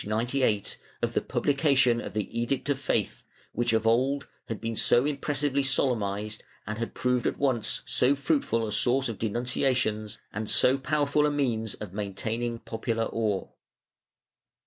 98) 0.03 0.79
of 1.03 1.13
the 1.13 1.21
publication 1.21 2.01
of 2.01 2.13
the 2.15 2.25
Edict 2.35 2.67
of 2.69 2.79
Faith, 2.79 3.23
which 3.51 3.71
of 3.71 3.85
old 3.85 4.25
had 4.47 4.59
been 4.59 4.75
so 4.75 5.05
impressively 5.05 5.61
solemnized 5.61 6.43
and 6.65 6.79
had 6.79 6.95
proved 6.95 7.27
at 7.27 7.37
once 7.37 7.83
so 7.85 8.15
fruitful 8.15 8.65
a 8.65 8.71
source 8.71 9.07
of 9.09 9.19
denun 9.19 9.43
ciations 9.43 10.17
and 10.33 10.49
so 10.49 10.75
powerful 10.79 11.27
a 11.27 11.29
means 11.29 11.75
of 11.75 11.93
maintaining 11.93 12.57
popular 12.57 13.05
awe. 13.13 13.45